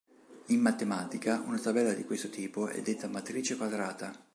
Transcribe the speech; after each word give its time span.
In 0.47 0.61
matematica, 0.61 1.43
una 1.45 1.59
tabella 1.59 1.93
di 1.93 2.05
questo 2.05 2.29
tipo 2.31 2.65
è 2.65 2.81
detta 2.81 3.07
matrice 3.07 3.55
quadrata. 3.55 4.11